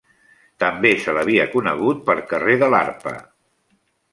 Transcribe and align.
També 0.63 0.93
se 1.03 1.13
l'havia 1.17 1.45
conegut 1.51 2.01
per 2.09 2.17
carrer 2.33 2.59
de 2.65 2.71
l'Arpa. 2.77 3.17